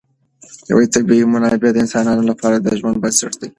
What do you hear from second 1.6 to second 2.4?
د انسانانو